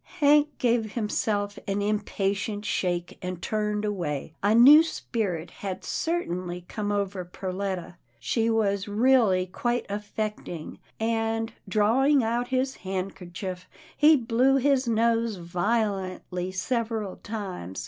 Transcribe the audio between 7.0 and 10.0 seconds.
JANE'S ORPHANS over Perletta. She was really quite